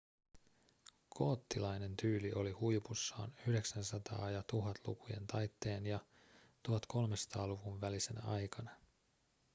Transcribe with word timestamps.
goottilainen 1.15 1.97
tyyli 1.97 2.33
oli 2.33 2.51
huipussaan 2.51 3.33
900- 4.21 4.29
ja 4.29 4.41
1000-lukujen 4.53 5.27
taitteen 5.27 5.85
ja 5.85 5.99
1300-luvun 6.69 7.81
välisenä 7.81 8.21
aikana 8.21 8.71